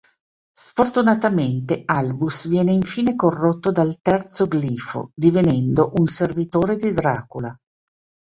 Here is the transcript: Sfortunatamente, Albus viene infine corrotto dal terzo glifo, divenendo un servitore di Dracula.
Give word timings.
Sfortunatamente, 0.57 1.83
Albus 1.85 2.47
viene 2.47 2.71
infine 2.71 3.15
corrotto 3.15 3.71
dal 3.71 4.01
terzo 4.01 4.47
glifo, 4.47 5.11
divenendo 5.13 5.91
un 5.97 6.07
servitore 6.07 6.75
di 6.75 6.91
Dracula. 6.91 7.55